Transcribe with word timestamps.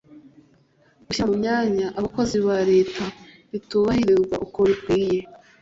gushyira 1.05 1.25
mu 1.31 1.35
myanya 1.41 1.87
abakozi 1.99 2.35
ba 2.47 2.57
leta 2.71 3.03
ritubahirizwa 3.51 4.35
uko 4.45 4.59
bikwiye 4.69 5.19